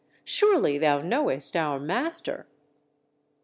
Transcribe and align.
surely 0.23 0.79
thou 0.79 0.99
knowest 0.99 1.55
our 1.55 1.79
Master?" 1.79 2.47